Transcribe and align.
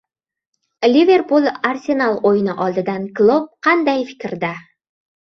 “Liverpul”– 0.93 1.51
“Arsenal” 1.73 2.19
o‘yini 2.31 2.57
oldidan 2.67 3.09
Klopp 3.21 3.71
qanday 3.71 4.07
fikrda? 4.13 4.57